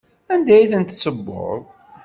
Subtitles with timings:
[0.33, 1.61] Anda ay ten-tessewweḍ?